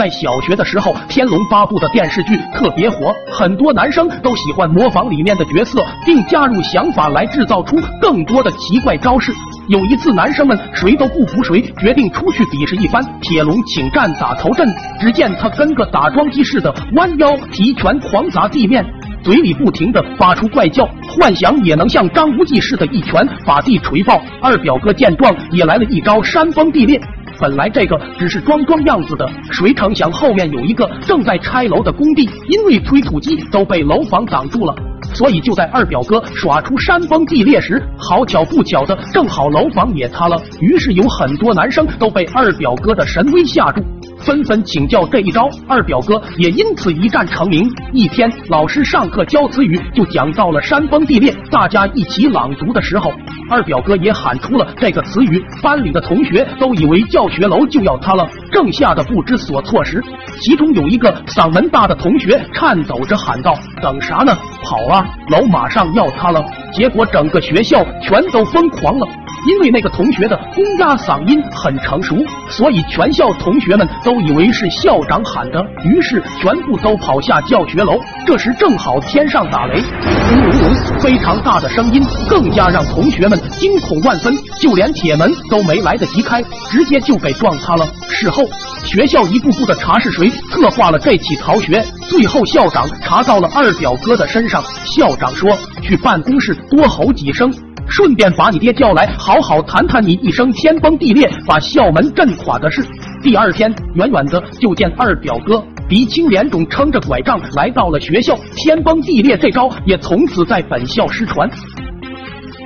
[0.00, 9.30] 在小学的时候，《天龙八部》的电视剧特别火，很多男生都喜欢模仿里面的角色，并加入想法来制造出更多的奇怪招式。
[9.68, 13.04] 有一次，男生们谁都不服谁，决定出去比试一番。
[13.20, 14.66] 铁龙请战打头阵，
[14.98, 18.82] 只见他跟个打桩机似的弯腰提拳狂砸地面，
[19.22, 24.18] 嘴里不停的发出怪叫，幻想也能像张无忌似的一拳把地锤爆。
[24.40, 26.98] 二表哥见状也来了一招山崩地裂。
[27.40, 34.74] 本来这个只是装装样子的，谁成想后面有一个正在拆楼的工地，因为推土机都被楼房挡住了。
[35.14, 40.40] 所以就在二表哥耍出山崩地裂时，好巧不巧的，正好楼房也塌了。
[40.60, 43.82] 于是有很多男生都被二表哥的神威吓住，
[44.20, 45.48] 纷纷请教这一招。
[45.66, 47.68] 二表哥也因此一战成名。
[47.92, 51.34] 一天，老师上课教词语，就讲到了山崩地裂。
[51.50, 53.12] 大家一起朗读的时候，
[53.50, 55.44] 二表哥也喊出了这个词语。
[55.62, 60.02] 班里的同学都以为教学楼就要塌了，正吓得不知所措时，
[60.40, 64.36] 其中有一个嗓门大的同学颤抖着喊道：“等啥呢？
[64.62, 65.04] 跑啊！
[65.28, 69.06] 楼马上要塌了！”结果整个学校全都疯狂了，
[69.48, 72.16] 因为那个同学的公鸭嗓音很成熟，
[72.48, 77.98] 所以全校同学们都以为是校长喊的，于是全部都跑下教学楼。
[78.26, 79.82] 这时正好天上打雷，
[80.28, 87.84] 轰隆隆，非常大的声音，更加让同学们惊恐万分，就连铁门都没来得及开，直接就给撞塌了。
[88.08, 88.44] 事后，
[88.84, 94.60] 学校一步步的查是谁策划了这起逃学，最后校长查到了二表哥的身上。
[94.84, 95.48] 校长说
[95.80, 97.54] ：“去办公室多吼几声，
[97.88, 102.84] 顺便把你爹叫来，好好谈谈你一生天崩地裂、把校门震垮的事。”
[103.22, 111.48] 第二天，远远的就见二表哥鼻青脸肿，撑着拐杖来到了学校，天崩地裂这招也从此在本校失传。